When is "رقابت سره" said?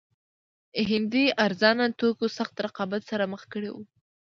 2.65-3.23